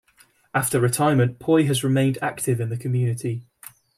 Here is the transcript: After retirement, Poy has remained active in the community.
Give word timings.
After 0.55 0.79
retirement, 0.79 1.37
Poy 1.37 1.65
has 1.67 1.83
remained 1.83 2.17
active 2.23 2.59
in 2.59 2.69
the 2.69 2.75
community. 2.77 3.43